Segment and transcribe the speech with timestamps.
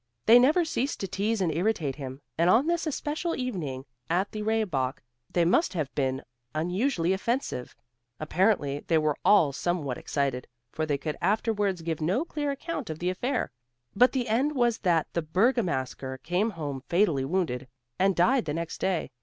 [0.25, 4.41] They never ceased to tease and irritate him, and on this especial evening at the
[4.41, 6.23] Rehbock they must have been
[6.55, 7.75] unusually offensive.
[8.19, 12.97] Apparently they were all somewhat excited, for they could afterwards give no clear account of
[12.97, 13.51] the affair,
[13.95, 17.67] but the end was that the Bergamasker came home fatally wounded,
[17.99, 19.11] and died the next day.